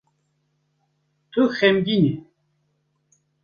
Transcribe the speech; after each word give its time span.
Tu 1.31 1.41
xemgîn 1.57 2.05
î. 2.15 2.15